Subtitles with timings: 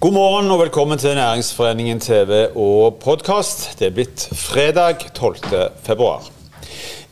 [0.00, 3.64] God morgen og velkommen til Næringsforeningen TV og podkast.
[3.78, 5.34] Det er blitt fredag 12.
[5.82, 6.28] februar.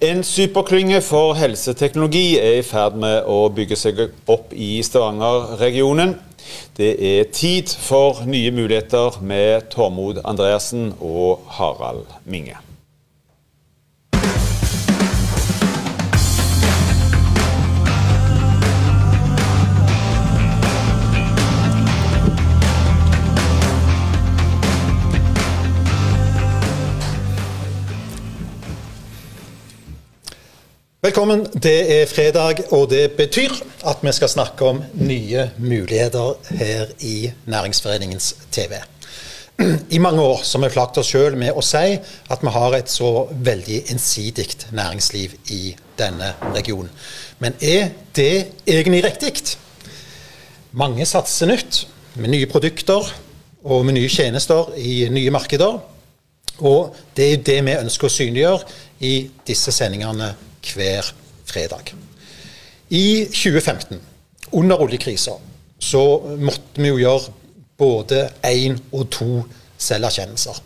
[0.00, 3.98] En superklynge for helseteknologi er i ferd med å bygge seg
[4.30, 6.14] opp i Stavanger-regionen.
[6.78, 12.65] Det er tid for nye muligheter med Tormod Andreassen og Harald Minge.
[31.06, 31.44] Velkommen.
[31.62, 33.52] Det er fredag, og det betyr
[33.86, 38.80] at vi skal snakke om nye muligheter her i Næringsforeningens TV.
[39.96, 42.90] I mange år har vi plaget oss sjøl med å si at vi har et
[42.90, 46.90] så veldig ensidig næringsliv i denne regionen.
[47.38, 49.54] Men er det egentlig riktig?
[50.72, 51.84] Mange satser nytt,
[52.16, 53.12] med nye produkter
[53.62, 55.78] og med nye tjenester i nye markeder.
[56.66, 59.14] Og det er det vi ønsker å synliggjøre i
[59.46, 60.32] disse sendingene
[60.74, 61.12] hver
[61.46, 61.92] fredag.
[62.90, 64.00] I 2015,
[64.52, 65.36] under oljekrisa,
[65.78, 66.02] så
[66.38, 67.34] måtte vi jo gjøre
[67.78, 69.30] både én og to
[69.78, 70.62] selverkjennelser.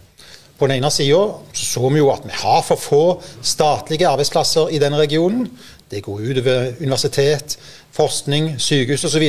[0.61, 1.21] På den ene sida
[1.57, 3.05] så vi jo at vi har for få
[3.43, 5.49] statlige arbeidsplasser i denne regionen.
[5.91, 7.57] Det går utover universitet,
[7.97, 9.25] forskning, sykehus osv.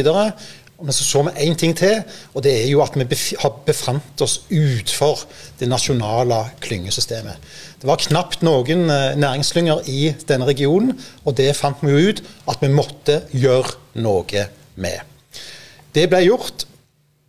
[0.81, 2.01] Men så så vi én ting til,
[2.33, 5.25] og det er jo at vi har befant oss utenfor
[5.59, 7.37] det nasjonale klyngesystemet.
[7.81, 12.23] Det var knapt noen eh, næringsklynger i denne regionen, og det fant vi jo ut
[12.49, 15.07] at vi måtte gjøre noe med.
[15.93, 16.65] Det ble gjort.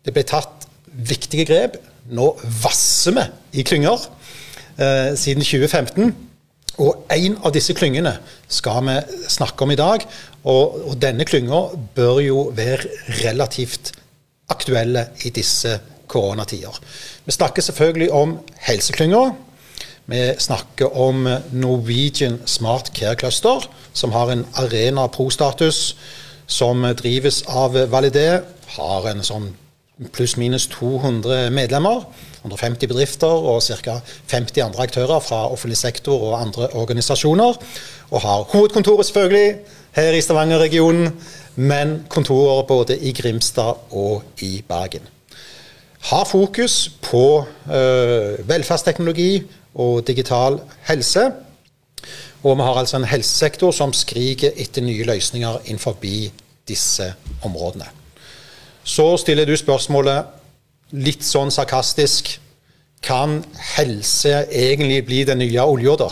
[0.02, 1.78] Det ble tatt viktige grep.
[2.12, 3.28] Nå vasser vi
[3.60, 4.08] i klynger
[4.78, 6.31] eh, siden 2015.
[6.80, 8.14] Og en av disse klyngene
[8.48, 8.96] skal vi
[9.28, 10.06] snakke om i dag.
[10.48, 11.66] Og, og denne klynga
[11.96, 12.88] bør jo være
[13.22, 13.92] relativt
[14.52, 15.78] aktuelle i disse
[16.12, 16.76] koronatider.
[17.24, 19.22] Vi snakker selvfølgelig om helseklynga.
[20.12, 25.96] Vi snakker om Norwegian Smart Care Cluster, som har en Arena Pro-status,
[26.46, 28.42] som drives av Validé.
[28.72, 29.52] Har en sånn
[30.12, 32.04] pluss-minus 200 medlemmer.
[32.42, 34.00] 150 bedrifter og ca.
[34.30, 37.54] 50 andre aktører fra offentlig sektor og andre organisasjoner.
[38.10, 39.54] Og har hovedkontoret selvfølgelig
[39.92, 41.12] her i Stavanger-regionen,
[41.56, 45.06] men kontorer både i Grimstad og i Bergen.
[46.02, 49.42] Har fokus på øh, velferdsteknologi
[49.74, 51.30] og digital helse.
[52.42, 55.96] Og vi har altså en helsesektor som skriker etter nye løsninger innenfor
[56.68, 58.01] disse områdene.
[58.84, 62.34] Så stiller du spørsmålet litt sånn sarkastisk
[63.02, 63.40] Kan
[63.74, 66.10] helse egentlig bli den nye olja, da?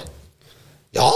[0.97, 1.11] Ja,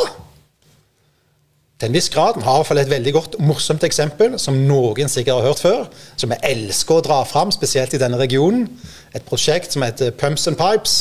[1.80, 2.38] til en viss grad.
[2.38, 5.62] Vi har i hvert fall et veldig godt, morsomt eksempel som noen sikkert har hørt
[5.64, 5.86] før.
[6.16, 8.68] Som vi elsker å dra fram, spesielt i denne regionen.
[9.14, 10.96] Et prosjekt som heter Pumps and Pipes.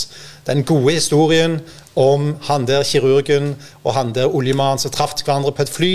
[0.48, 1.60] Den gode historien
[1.96, 5.92] om han der kirurgen og han der oljemannen som traff hverandre på et fly,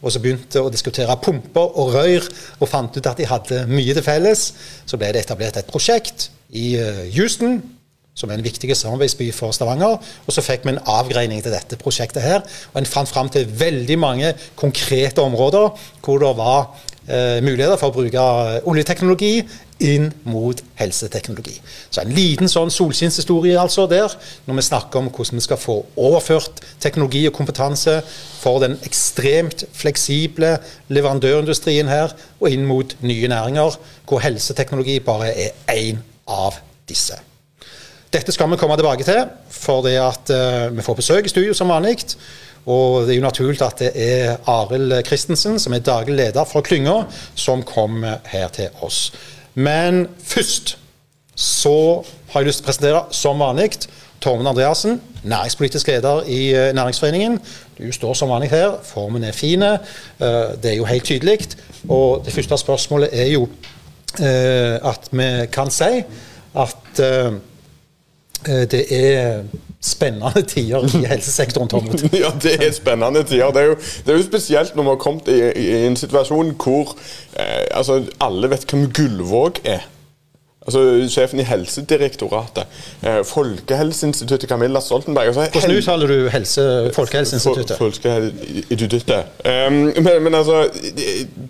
[0.00, 2.28] og så begynte å diskutere pumper og rør,
[2.60, 4.52] og fant ut at de hadde mye til felles.
[4.86, 7.58] Så ble det etablert et prosjekt i eh, Houston
[8.14, 9.96] som er en viktig samarbeidsby for Stavanger.
[10.26, 12.44] Og så fikk vi en avgreining til dette prosjektet her.
[12.72, 15.70] Og en fant fram til veldig mange konkrete områder
[16.04, 16.60] hvor det var
[17.06, 18.28] eh, muligheter for å bruke
[18.68, 19.34] oljeteknologi
[19.80, 21.54] inn mot helseteknologi.
[21.88, 24.12] Så en liten sånn solskinnshistorie altså der,
[24.44, 27.96] når vi snakker om hvordan vi skal få overført teknologi og kompetanse
[28.42, 30.58] for den ekstremt fleksible
[30.92, 37.29] leverandørindustrien her, og inn mot nye næringer, hvor helseteknologi bare er én av disse.
[38.10, 41.52] Dette skal vi komme tilbake til, for det at uh, vi får besøk i studio
[41.54, 42.16] som vanlig.
[42.66, 46.66] Og det er jo naturlig at det er Arild Christensen, som er daglig leder for
[46.66, 47.04] klynga,
[47.38, 49.12] som kommer her til oss.
[49.54, 50.74] Men først
[51.38, 52.02] så
[52.32, 53.86] har jeg lyst til å presentere, som vanlig,
[54.20, 57.38] Tormund Andreassen, næringspolitisk leder i uh, Næringsforeningen.
[57.78, 59.62] Du står som vanlig her, formen er fin.
[59.62, 59.78] Uh,
[60.58, 61.46] det er jo helt tydelig.
[61.88, 63.46] Og det første spørsmålet er jo
[64.18, 66.00] at vi kan si
[66.58, 67.32] at Eh,
[68.46, 69.42] det er
[69.80, 72.02] spennende tider i helsesektoren, Tormod.
[72.24, 73.52] ja, det er spennende tider.
[73.52, 73.76] Det er jo,
[74.06, 76.92] det er jo spesielt når vi har kommet i, i en situasjon hvor
[77.38, 79.86] eh, altså, alle vet hvem Gullvåg er.
[80.70, 82.66] Altså Sjefen i Helsedirektoratet.
[83.02, 85.26] Eh, Folkehelseinstituttet Camilla Stoltenberg.
[85.26, 87.76] Altså, Hvordan uttaler du helse, Folkehelseinstituttet?
[87.78, 89.24] Folkehelseinstituttet.
[89.44, 90.68] Um, men, men, altså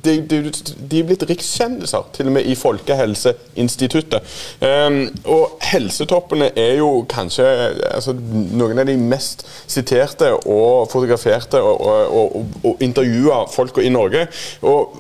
[0.04, 0.52] de, de,
[0.90, 4.32] de, er blitt rikskjendiser, til og med i Folkehelseinstituttet.
[4.64, 7.44] Um, og helsetoppene er jo kanskje
[7.90, 13.92] altså, noen av de mest siterte og fotograferte og, og, og, og intervjua folka i
[13.92, 14.26] Norge.
[14.62, 14.96] Og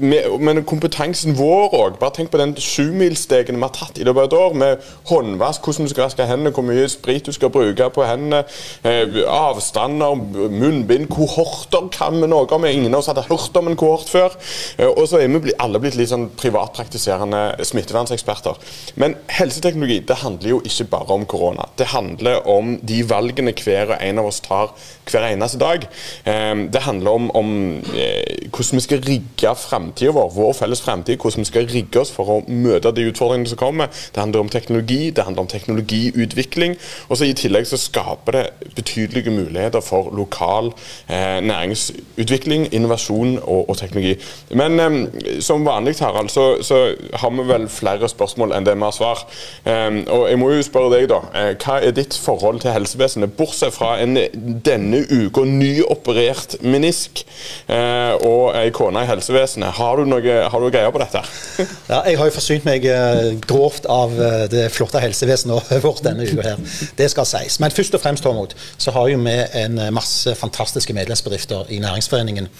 [0.00, 1.98] men kompetansen vår òg.
[2.00, 4.56] Bare tenk på den sjumilsstegen vi har tatt i løpet av et år.
[4.58, 8.44] Med håndvask, hvordan du skal vaske hendene, hvor mye sprit du skal bruke på hendene.
[8.84, 10.16] Eh, avstander,
[10.52, 12.66] munnbind, kohorter kan vi noe om.
[12.68, 14.36] Ingen av oss hadde hørt om en kohort før.
[14.78, 18.60] Eh, og så er vi alle blitt litt sånn privatpraktiserende smittevernseksperter.
[19.00, 21.68] Men helseteknologi det handler jo ikke bare om korona.
[21.78, 24.72] Det handler om de valgene hver og en av oss tar
[25.10, 25.84] hver eneste dag.
[26.24, 27.50] Det handler om, om
[27.84, 29.54] hvordan vi skal rigge
[29.94, 33.48] framtida vår, vår felles fremtid, hvordan vi skal rigge oss for å møte de utfordringene
[33.48, 33.88] som kommer.
[34.12, 36.76] Det handler om teknologi, det handler om teknologiutvikling.
[37.08, 38.44] Og så I tillegg så skaper det
[38.74, 40.72] betydelige muligheter for lokal
[41.08, 44.16] eh, næringsutvikling, innovasjon og, og teknologi.
[44.54, 48.84] Men eh, som vanlig Harald, så, så, har vi vel flere spørsmål enn det vi
[48.84, 49.24] har svar.
[49.64, 51.20] Eh, og jeg må jo spørre deg, da.
[51.34, 54.18] Eh, hva er ditt forhold til helsevesenet, bortsett fra en
[54.64, 57.24] denne uka nyoperert menisk
[57.68, 59.73] eh, og ei kone i helsevesenet?
[59.74, 61.22] Har du noe, har du greier på dette?
[61.92, 66.26] ja, jeg har jo forsynt meg eh, grovt av eh, det flotte helsevesenet vårt denne
[66.26, 66.64] uka her.
[66.98, 67.60] Det skal sies.
[67.62, 72.50] Men først og fremst, Tormod, så har jo vi en masse fantastiske medlemsbedrifter i Næringsforeningen.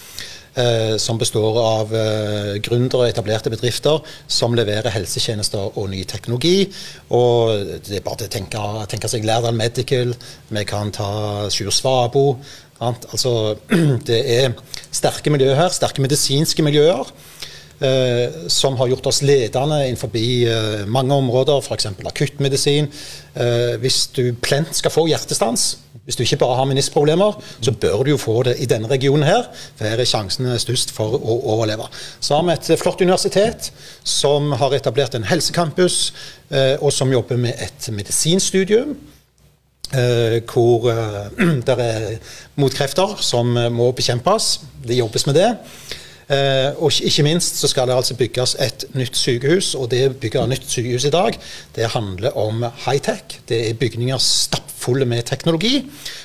[0.54, 6.68] Eh, som består av eh, gründere og etablerte bedrifter som leverer helsetjenester og ny teknologi.
[7.10, 8.62] Og det er bare å tenke,
[8.92, 10.14] tenke seg Lærdal Medical,
[10.54, 12.36] vi kan ta Sjur Svabo.
[12.84, 13.54] Altså,
[14.08, 14.54] det er
[14.94, 17.10] sterke miljøer her, sterke medisinske miljøer.
[17.82, 21.88] Eh, som har gjort oss ledende innenfor eh, mange områder, f.eks.
[22.06, 22.86] akuttmedisin.
[23.34, 25.72] Eh, hvis du plent skal få hjertestans,
[26.04, 29.24] hvis du ikke bare har meniskproblemer, så bør du jo få det i denne regionen
[29.26, 29.48] her.
[29.74, 31.88] For her er sjansene størst for å overleve.
[32.20, 33.70] Så har vi et flott universitet
[34.04, 36.12] som har etablert en helsecampus,
[36.50, 38.94] eh, og som jobber med et medisinstudium.
[39.92, 42.16] Uh, hvor uh, det er
[42.56, 44.60] motkrefter som må bekjempes.
[44.86, 45.50] Det jobbes med det.
[46.24, 49.74] Eh, og ikke minst så skal det altså bygges et nytt sykehus.
[49.74, 51.36] Og det å bygge nytt sykehus i dag,
[51.76, 53.40] det handler om high-tech.
[53.48, 55.82] Det er bygninger stappfulle med teknologi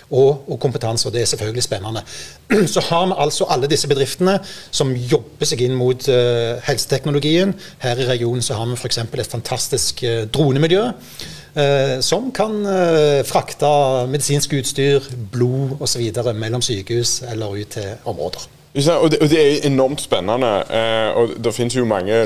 [0.09, 2.03] og, og, kompetanse, og det er selvfølgelig spennende.
[2.73, 4.37] Så har vi altså alle disse bedriftene
[4.71, 6.07] som jobber seg inn mot
[6.65, 7.53] helseteknologien.
[7.83, 9.03] Her i regionen så har vi f.eks.
[9.03, 10.03] et fantastisk
[10.33, 10.87] dronemiljø.
[11.55, 13.71] Uh, som kan uh, frakte
[14.11, 16.05] medisinsk utstyr, blod osv.
[16.37, 18.49] mellom sykehus eller ut til områder.
[18.75, 20.47] Og det, er enormt spennende.
[20.69, 22.25] Eh, og Det finnes jo mange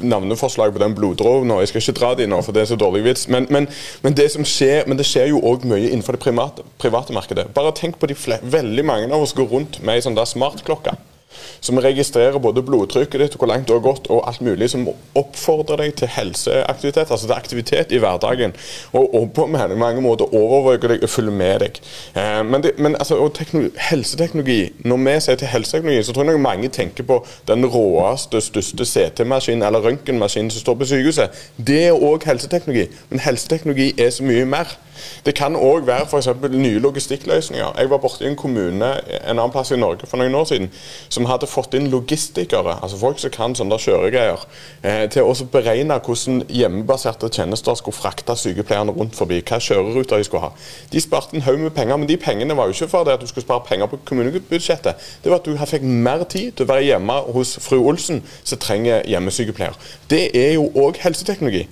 [0.00, 1.50] navneforslag på den bloddråpen.
[1.50, 3.28] Jeg skal ikke dra de nå, for det er så dårlig vits.
[3.28, 3.66] Men, men,
[4.02, 7.48] men, det, skjer, men det skjer jo òg mye innenfor det private, private, markedet.
[7.54, 11.60] Bare tenk på de veldig mange av oss går rundt med ei sånn der smartklokke
[11.60, 15.78] som registrerer både blodtrykket ditt, hvor langt du har gått og alt mulig, som oppfordrer
[15.78, 18.52] deg til helseaktivitet, altså til aktivitet i hverdagen.
[18.92, 21.80] Og, og på mange måter overvåker deg og følger med deg.
[22.16, 23.18] Eh, men, det, men altså,
[23.90, 28.86] helseteknologi, når vi sier til helseteknologi, så tror jeg mange tenker på den råeste, største
[28.86, 31.42] CT-maskinen eller røntgenmaskinen som står på sykehuset.
[31.56, 34.76] Det er òg helseteknologi, men helseteknologi er så mye mer.
[35.26, 36.28] Det kan òg være f.eks.
[36.50, 37.78] nye logistikkløsninger.
[37.78, 38.90] Jeg var borte i en kommune
[39.30, 40.68] en annen plass i Norge for noen år siden
[41.08, 44.44] som hadde fått inn logistikere, altså folk som kan sånne kjøregreier,
[44.82, 49.42] eh, til å beregne hvordan hjemmebaserte tjenester skulle frakte sykepleierne rundt forbi.
[49.42, 50.52] Hva kjøreruter de skulle ha.
[50.92, 53.20] De sparte en haug med penger, men de pengene var jo ikke for det at
[53.20, 54.94] du skulle spare penger på kommunebudsjettet.
[55.22, 58.58] Det var at du fikk mer tid til å være hjemme hos fru Olsen, som
[58.58, 59.78] trenger hjemmesykepleier.
[60.10, 61.68] Det er jo òg helseteknologi.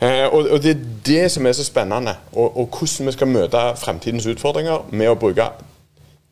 [0.00, 3.28] Eh, og, og, Det er det som er så spennende, og, og hvordan vi skal
[3.28, 5.50] møte fremtidens utfordringer med å bruke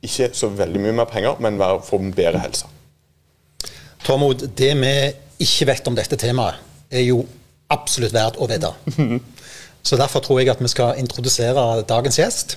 [0.07, 2.71] ikke så veldig mye mer penger, men få bedre helse.
[4.07, 4.95] Tormod, det vi
[5.43, 7.25] ikke vet om dette temaet, er jo
[7.73, 8.71] absolutt verdt å vite.
[9.87, 12.57] Så Derfor tror jeg at vi skal introdusere dagens gjest.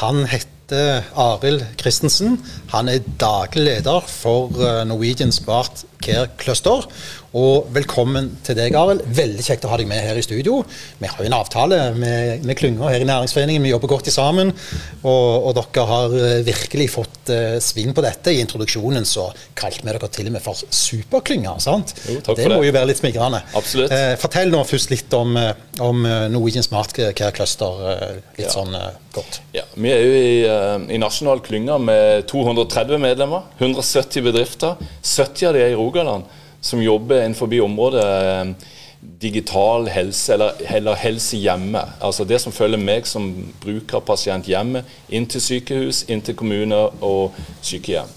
[0.00, 2.38] Han heter Arild Christensen.
[2.72, 6.86] Han er daglig leder for eh, Norwegian Smart Care Cluster.
[7.32, 9.06] Og velkommen til deg, Arild.
[9.16, 10.58] Veldig kjekt å ha deg med her i studio.
[11.00, 13.64] Vi har jo en avtale med, med klynga her i Næringsforeningen.
[13.64, 14.50] Vi jobber godt sammen.
[15.00, 18.34] Og, og dere har eh, virkelig fått uh, sving på dette.
[18.34, 21.54] I introduksjonen så kalte vi dere til og med for superklynga.
[21.64, 21.94] sant?
[22.04, 22.58] Jo, takk det for det.
[22.60, 23.40] må jo være litt smigrende.
[23.56, 23.96] Absolutt.
[23.96, 25.32] Uh, fortell nå først litt om,
[25.88, 27.80] om Norwegian Smart Care Cluster.
[27.80, 28.04] Uh,
[28.36, 28.52] litt ja.
[28.52, 28.76] sånn
[29.16, 33.48] godt Ja, Vi er jo i, i nasjonal klynge med 230 medlemmer.
[33.56, 34.76] 170 bedrifter.
[35.00, 36.28] 70 av de er i Rogaland
[36.62, 38.54] som jobber innenfor området eh,
[39.20, 41.82] digital helse, eller, eller, helse hjemme.
[42.00, 47.34] Altså det som følger meg som brukerpasient hjemme, inn til sykehus, inn til kommuner og
[47.62, 48.10] sykehjem.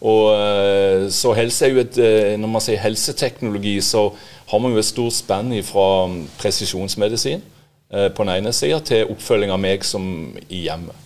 [0.00, 4.12] Og, eh, så helse er jo et, eh, Når man sier helseteknologi, så
[4.48, 7.42] har man jo et stort spenn fra presisjonsmedisin
[7.90, 10.96] på den ene sida til oppfølging av meg som i hjemmet.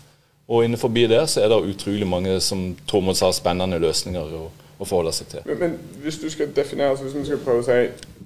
[0.48, 4.86] Og innenfor det så er det utrolig mange som Tormod sa, spennende løsninger å, å
[4.86, 5.44] forholde seg til.
[5.48, 8.16] Men, men hvis du skal definere, altså hvis vi skal prøve å si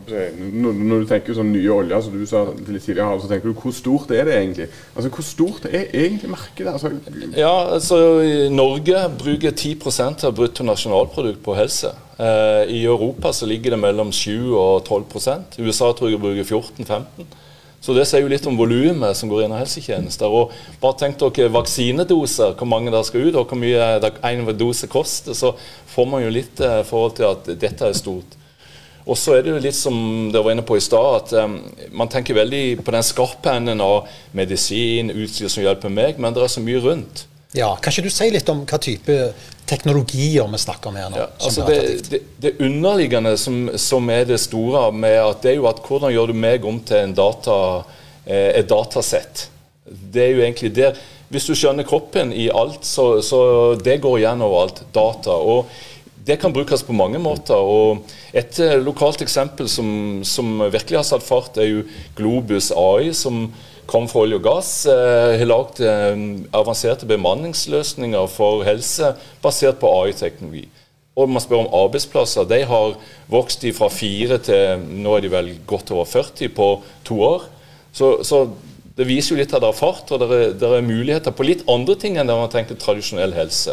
[0.00, 3.58] når, når, du tenker sånn nye oljer, som du sa litt tidligere, så tenker du
[3.58, 4.68] hvor stort er det egentlig?
[4.94, 6.72] Altså Hvor stort er egentlig markedet?
[6.72, 6.92] Altså,
[7.34, 7.98] ja, altså
[8.54, 11.92] Norge bruker 10% av bruttonasjonalprodukt på helse.
[12.16, 17.26] Eh, I Europa så ligger det mellom 7 og 12% USA tror jeg bruker 14-15
[17.80, 20.28] så Det sier jo litt om volumet som går inn av helsetjenester.
[20.28, 24.86] og Bare tenk dere vaksinedoser, hvor mange der skal ut, og hvor mye en dose
[24.86, 25.32] koster.
[25.32, 25.54] Så
[25.94, 28.36] får man jo litt eh, forhold til at dette er stort.
[29.08, 29.96] Og så er det jo litt som
[30.30, 31.56] dere var inne på i stad, at um,
[31.96, 36.44] man tenker veldig på den skarpe enden av medisin, utstyr som hjelper meg, men det
[36.44, 37.24] er så mye rundt.
[37.52, 39.14] Ja, Kan ikke du si litt om hva type
[39.70, 41.18] teknologier vi snakker om her nå?
[41.18, 41.78] Ja, altså det,
[42.10, 46.14] det, det, underliggende som, som, er det store, med at det er jo at hvordan
[46.14, 47.56] gjør du meg om til en data,
[48.24, 49.48] eh, et datasett?
[49.84, 50.98] Det er jo egentlig der.
[51.30, 53.40] Hvis du skjønner kroppen i alt, så, så
[53.78, 54.82] det går igjen overalt.
[54.94, 55.34] Data.
[55.34, 55.70] og
[56.26, 57.56] det kan brukes på mange måter.
[57.56, 58.04] og
[58.36, 61.84] Et eh, lokalt eksempel som, som virkelig har satt fart, er jo
[62.18, 63.48] Globus AI, som
[63.90, 64.72] kom fra olje og gass.
[64.90, 66.24] Eh, har lagd eh,
[66.56, 70.66] avanserte bemanningsløsninger for helse basert på AI-teknologi.
[71.18, 72.46] Og man spør om arbeidsplasser.
[72.48, 72.98] De har
[73.30, 76.68] vokst fra fire til nå er de vel godt over 40 på
[77.04, 77.48] to år.
[77.92, 78.44] Så, så
[79.00, 81.44] det viser jo litt at det er fart, og det er, det er, muligheter på
[81.46, 83.72] litt andre ting enn det man tenker tradisjonell helse.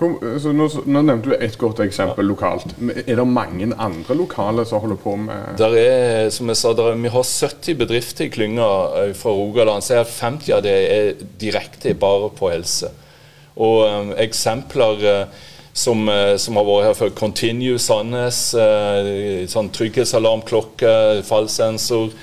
[0.00, 2.28] Kom, nå, nå, nevnte du et godt eksempel ja.
[2.30, 2.72] lokalt.
[3.02, 6.96] Er det mange andre lokale som holder på med Der er, som jeg sa, er,
[7.02, 8.68] Vi har 70 bedrifter i klynga
[9.02, 9.84] eh, fra Rogaland.
[9.84, 12.88] Så er 50 av det er direkte bare på helse.
[13.60, 15.04] Og um, eksempler
[15.76, 16.08] som,
[16.40, 18.40] som, har vært her før, Continue Sandnes,
[19.52, 20.96] sånn trygghetsalarmklokke,
[21.28, 22.16] fallsensor.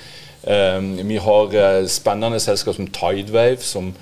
[0.44, 3.94] Ehm, vi har eh, spennende selskap som Tidewave, som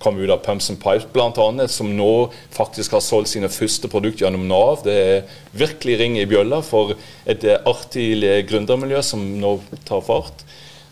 [0.00, 4.26] kom ut av Pumps and Pipes bl.a., som nå faktisk har solgt sine første produkter
[4.26, 4.80] gjennom Nav.
[4.84, 6.96] Det er virkelig ring i bjølla for
[7.28, 8.14] et eh, artig
[8.48, 9.58] gründermiljø som nå
[9.88, 10.44] tar fart.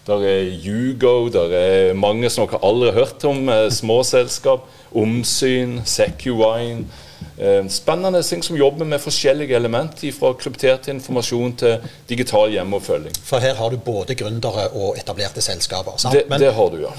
[0.09, 4.65] Der er Hugo, der er mange som dere aldri har hørt om, eh, små selskap.
[4.97, 6.87] Omsyn, SecuWine.
[7.39, 13.15] Eh, spennende ting som jobber med forskjellige element, fra kryptert informasjon til digital hjemmeoppfølging.
[13.25, 15.99] For her har du både gründere og etablerte selskaper.
[15.99, 16.15] sant?
[16.15, 16.93] Det, Men, det har du, ja.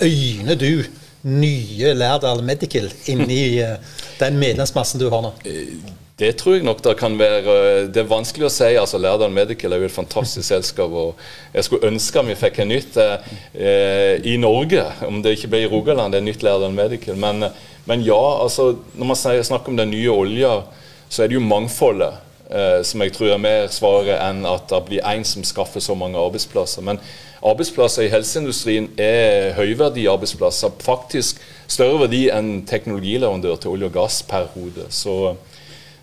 [0.00, 0.84] Øyner du
[1.26, 3.76] nye Lærdal Medical inni uh,
[4.22, 5.32] den medlemsmassen du har nå?
[5.44, 5.78] Eh,
[6.16, 7.54] det tror jeg nok det kan være.
[7.92, 8.70] Det er vanskelig å si.
[8.80, 10.92] altså Lærdal Medical er jo et fantastisk selskap.
[10.92, 11.18] og
[11.52, 15.68] Jeg skulle ønske vi fikk en nytt eh, i Norge, om det ikke ble i
[15.68, 16.12] Rogaland.
[16.12, 17.50] det er nytt Lærdal Medical, men
[17.86, 20.60] men ja, altså, når man snakker om den nye olja,
[21.08, 22.18] så er det jo mangfoldet
[22.50, 25.94] eh, som jeg tror er mer svaret enn at det blir én som skaffer så
[25.98, 26.82] mange arbeidsplasser.
[26.82, 26.98] Men
[27.46, 30.74] arbeidsplasser i helseindustrien er høyverdige arbeidsplasser.
[30.82, 34.88] Faktisk større verdi enn teknologileverandør til olje og gass per hode.
[34.90, 35.36] Så,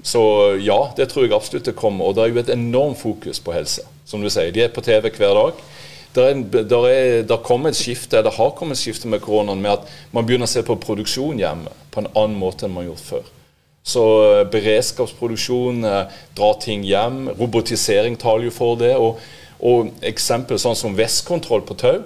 [0.03, 0.23] så
[0.63, 2.07] ja, det tror jeg absolutt det kommer.
[2.07, 3.83] Og det er jo et enormt fokus på helse.
[4.07, 5.63] Som du sier, de er på TV hver dag.
[6.13, 10.50] Der kommer et skifte, det har kommet et skifte med koronaen med at man begynner
[10.50, 13.32] å se på produksjon hjemme på en annen måte enn man har gjort før.
[13.84, 18.93] Så uh, beredskapsproduksjon, uh, dra ting hjem, robotisering taler jo for det.
[18.96, 19.20] Og,
[19.60, 22.03] og eksempel sånn som Vestkontroll på Tau,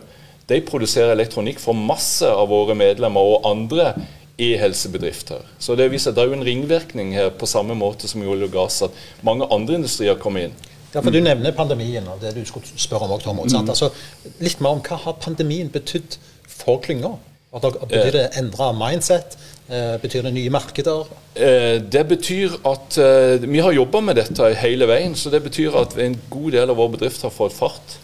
[0.48, 3.92] de produserer elektronikk for masse av våre medlemmer og andre
[4.38, 5.44] e-helsebedrifter.
[5.60, 8.30] Så det viser at det er jo en ringvirkning her på samme måte som i
[8.30, 10.58] olje og gass, at mange andre industrier kommer inn.
[10.94, 13.40] Ja, for Du nevner pandemien og det du skulle spørre om.
[13.40, 13.70] Også, mm.
[13.70, 13.92] altså,
[14.40, 16.18] litt mer om Hva har pandemien betydd
[16.48, 17.18] for klynga?
[17.52, 19.38] Betyr det endra mindset?
[19.68, 21.08] Eh, betyr det nye markeder?
[21.36, 25.16] Eh, det betyr at eh, Vi har jobba med dette hele veien.
[25.16, 27.98] så Det betyr at en god del av vår bedrift har fått fart.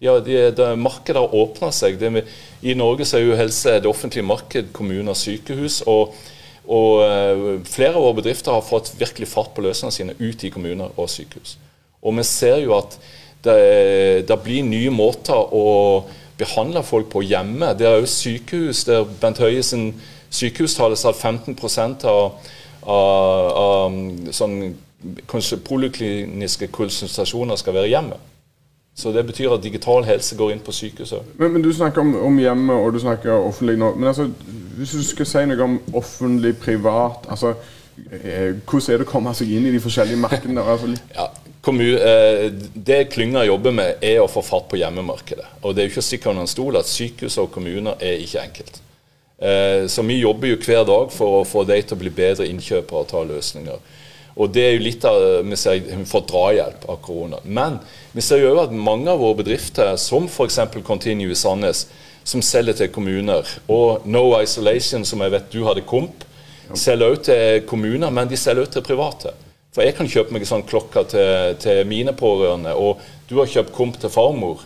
[0.00, 1.98] Ja, de, de, Markedet har åpna seg.
[1.98, 2.24] Det,
[2.62, 5.82] I Norge så er jo helse det offentlige marked, kommuner, sykehus.
[5.86, 6.14] og,
[6.68, 10.92] og Flere av våre bedrifter har fått virkelig fart på løsningene sine ut i kommuner
[10.96, 11.56] og sykehus.
[12.02, 12.98] Og vi ser jo at
[13.44, 15.66] det, det blir nye måter å
[16.38, 17.74] behandle folk på hjemme.
[17.78, 19.92] Det er jo sykehus der Bent Høie sin
[20.30, 21.56] sykehustale sa at 15
[22.04, 22.38] av,
[22.82, 23.98] av, av
[24.34, 24.58] sånn,
[25.64, 28.18] polikliniske konsultasjoner skal være hjemme.
[28.98, 31.34] Så Det betyr at digital helse går inn på sykehuset.
[31.38, 33.92] Men, men Du snakker om, om, hjemme og du snakker offentlig nå.
[33.94, 34.26] Men altså,
[34.76, 37.54] hvis du skal si noe om offentlig, privat altså,
[38.10, 40.64] eh, Hvordan er det å komme seg inn i de forskjellige markedene?
[40.66, 41.28] Altså, ja,
[42.74, 45.46] det klynga jobber med, er å få fatt på hjemmemarkedet.
[45.62, 48.42] Og det er jo ikke sikkert under en stol at sykehus og kommuner er ikke
[48.42, 48.80] enkelt.
[49.38, 52.48] Eh, så vi jobber jo hver dag for å få de til å bli bedre
[52.50, 53.96] innkjøpere og ta løsninger.
[54.38, 57.40] Og det er jo litt av vi ser vi får drahjelp av korona.
[57.44, 57.80] Men
[58.14, 60.60] vi ser jo at mange av våre bedrifter, som f.eks.
[60.86, 61.86] Continue Sandnes,
[62.22, 66.28] som selger til kommuner, og No Isolation, som jeg vet du hadde komp,
[66.76, 69.30] Selger også til kommuner, men de selger også til private.
[69.78, 72.98] For jeg kan kjøpe meg en sånn klokke til, til mine pårørende, og
[73.30, 74.64] du har kjøpt komp til farmor.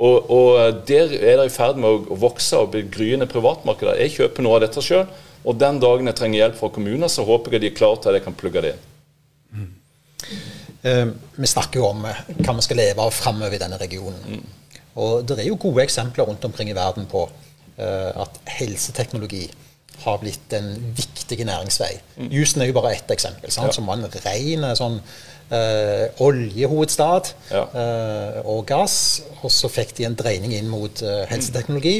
[0.00, 4.00] Og, og der er det i ferd med å vokse og bli gryende privatmarkeder.
[4.00, 5.04] Jeg kjøper noe av dette sjøl,
[5.44, 8.14] og den dagen jeg trenger hjelp fra kommuner, så håper jeg de er klare til
[8.14, 8.88] at jeg kan plugge det inn.
[9.60, 9.68] Mm.
[10.88, 11.04] Eh,
[11.36, 14.40] vi snakker jo om uh, hva vi skal leve av framover i denne regionen.
[14.40, 14.80] Mm.
[15.04, 17.26] Og det er jo gode eksempler rundt omkring i verden på
[17.76, 19.44] eh, at helseteknologi
[20.04, 21.94] har blitt en viktig næringsvei.
[22.16, 22.28] Mm.
[22.34, 23.50] Jusen er jo bare ett eksempel.
[23.50, 23.72] Ja.
[23.72, 25.00] Som var en ren sånn
[25.50, 27.64] eh, oljehovedstad ja.
[27.66, 28.98] eh, og gass.
[29.42, 31.98] Og så fikk de en dreining inn mot eh, helseteknologi.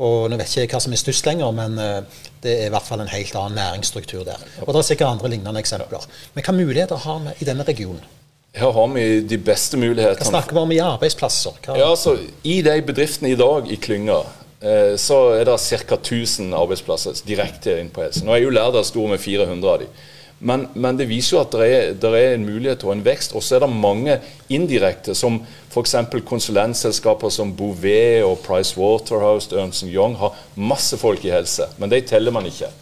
[0.00, 1.74] Og nå vet jeg ikke hva som er størst lenger, men
[2.40, 4.40] det er i hvert fall en helt annen næringsstruktur der.
[4.64, 6.06] Og det er sikkert andre lignende eksempler.
[6.32, 8.06] Men hva muligheter har vi i denne regionen?
[8.56, 10.24] Her har vi de beste mulighetene.
[10.24, 11.60] Hva snakker vi om i arbeidsplasser?
[11.62, 11.76] Hva?
[11.78, 14.22] Ja, altså, I de bedriftene i dag i klynga
[15.00, 15.96] så er det ca.
[15.96, 18.24] 1000 arbeidsplasser direkte inn på helse.
[18.26, 20.00] Nå er jo Lærdal stor med 400 av dem.
[20.40, 23.34] Men, men, det viser jo at det er, det er, en mulighet og en vekst.
[23.36, 24.16] Og så er det mange
[24.48, 25.36] indirekte, som
[25.68, 25.96] f.eks.
[26.28, 31.68] konsulentselskaper som Bouvet og Price Waterhouse, Ernst Young, har masse folk i helse.
[31.78, 32.72] Men de teller man ikke.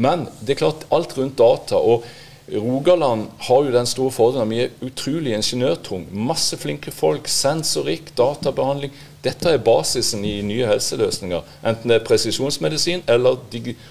[0.00, 1.76] Men det er klart, alt rundt data.
[1.76, 2.08] og
[2.52, 6.04] Rogaland har jo den store fordelen at vi er utrolig ingeniørtung.
[6.12, 7.28] Masse flinke folk.
[7.30, 8.92] Sensorikk, databehandling.
[9.24, 11.46] Dette er basisen i nye helseløsninger.
[11.64, 13.40] Enten det er presisjonsmedisin eller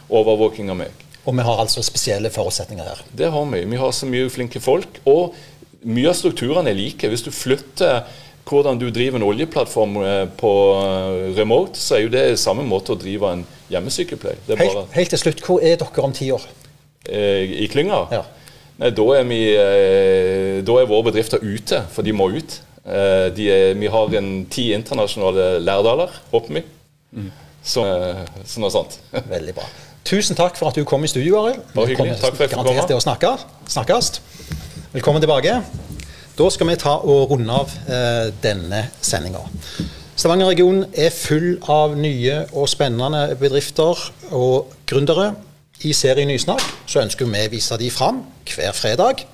[0.10, 1.00] overvåking av meg.
[1.26, 3.02] Og vi har altså spesielle forutsetninger her.
[3.10, 3.64] Det har vi.
[3.66, 5.00] Vi har så mye flinke folk.
[5.10, 5.34] Og
[5.88, 7.10] mye av strukturene er like.
[7.10, 8.04] Hvis du flytter
[8.46, 12.94] hvordan du driver en oljeplattform eh, på eh, remote, så er jo det samme måte
[12.94, 14.42] å drive en hjemmesykepleie.
[14.52, 16.44] Helt, helt, til slutt, hvor er dere om ti år?
[17.08, 18.04] Eh, I klynga?
[18.12, 18.26] Ja.
[18.84, 19.40] Nei, da er, vi,
[20.68, 22.58] da er våre bedrifter ute, for de må ut.
[22.84, 26.66] De er, vi har en ti internasjonale lærdaler, håper vi.
[27.16, 27.30] Mm.
[27.64, 27.86] Så,
[28.44, 29.00] sånn og sånt.
[29.32, 29.70] Veldig bra.
[30.04, 31.64] Tusen takk for at du kom i studio, Arild.
[31.72, 32.76] Takk for at jeg fikk komme.
[32.98, 33.30] å snakke,
[33.72, 34.10] snakkes.
[34.92, 35.62] Velkommen tilbake.
[36.36, 39.46] Da skal vi ta og runde av eh, denne sendinga.
[40.20, 44.04] Stavanger-regionen er full av nye og spennende bedrifter
[44.36, 45.32] og gründere.
[45.84, 49.26] I serien Nysnakk så ønsker vi å vise de fram hver fredag.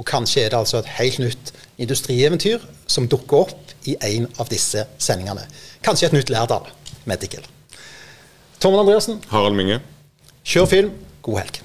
[0.00, 4.48] Og kanskje er det altså et helt nytt industrieventyr som dukker opp i en av
[4.48, 5.44] disse sendingene.
[5.84, 6.64] Kanskje et nytt Lærdal
[7.04, 7.44] Medical.
[8.56, 9.20] Tormod Andreassen.
[9.28, 9.82] Harald Minge.
[10.48, 10.94] Kjør film.
[11.22, 11.60] God helg.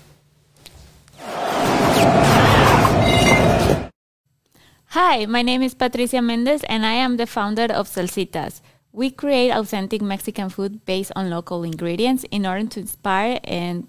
[4.92, 8.60] Hi, my name is Patricia Mendez, and I am the founder of Salsitas.
[8.92, 13.88] We create authentic Mexican food based on local ingredients in order to inspire and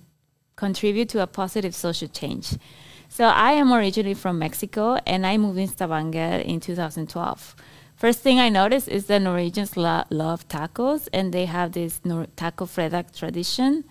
[0.56, 2.56] contribute to a positive social change.
[3.08, 7.54] So, I am originally from Mexico, and I moved in Stavanger in 2012.
[7.96, 12.26] First thing I noticed is that Norwegians lo- love tacos, and they have this Nor-
[12.36, 13.84] taco fredag tradition.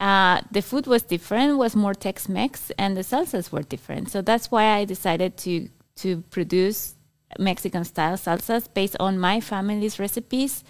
[0.00, 4.10] Uh, the food was different, was more Tex-Mex, and the salsas were different.
[4.10, 6.96] So that's why I decided to to produce
[7.38, 10.64] Mexican-style salsas based on my family's recipes.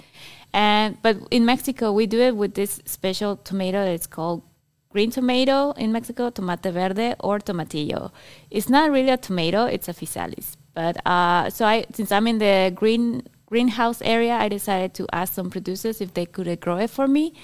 [0.53, 4.43] And but in Mexico, we do it with this special tomato that's called
[4.95, 8.13] green tomato in Mexico, tomate verde or tomatillo.
[8.49, 10.57] It's not really a tomato; it's a physalis.
[10.73, 15.35] But uh, so I, since I'm in the green greenhouse area, I decided to ask
[15.35, 17.35] some producers if they could grow it for me.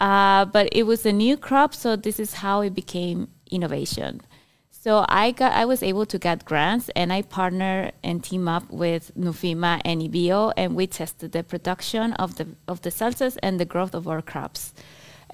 [0.00, 4.22] Uh, but it was a new crop, so this is how it became innovation.
[4.70, 8.70] So I got I was able to get grants and I partner and team up
[8.70, 13.58] with Nufima and IBIO and we tested the production of the of the salsas and
[13.60, 14.74] the growth of our crops.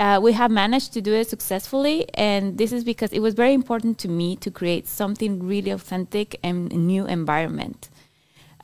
[0.01, 3.53] Uh, we have managed to do it successfully and this is because it was very
[3.53, 7.91] important to me to create something really authentic and new environment.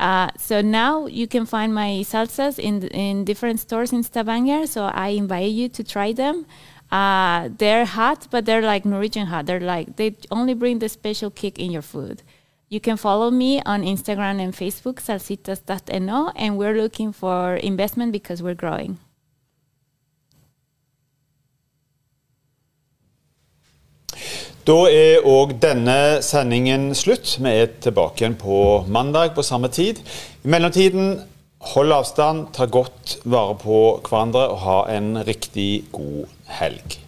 [0.01, 4.67] Uh, so now you can find my salsas in in different stores in Stavanger.
[4.67, 6.47] So I invite you to try them.
[6.91, 9.45] Uh, they're hot, but they're like Norwegian hot.
[9.47, 12.23] They're like they only bring the special kick in your food.
[12.69, 18.43] You can follow me on Instagram and Facebook, salsitas.no, and we're looking for investment because
[18.43, 18.99] we're growing.
[24.67, 27.37] Da er òg denne sendingen slutt.
[27.39, 30.01] Vi er tilbake igjen på mandag på samme tid.
[30.43, 31.21] I mellomtiden,
[31.73, 36.27] hold avstand, ta godt vare på hverandre og ha en riktig god
[36.59, 36.99] helg.